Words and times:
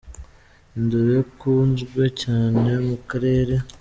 Indoro 0.77 1.09
ya 1.17 1.23
kunzwe 1.39 2.03
cyane 2.21 2.69
mu 2.87 2.97
karere 3.09 3.55